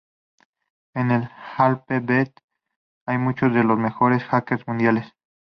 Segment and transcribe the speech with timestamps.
[0.95, 2.33] En alphabet
[3.05, 5.05] hay muchos de los mejores Hackers mundiales.